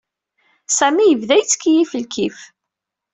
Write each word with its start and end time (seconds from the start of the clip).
Sami 0.77 1.05
yebda 1.07 1.35
yettkeyyif 1.37 1.91
lkif. 2.03 2.39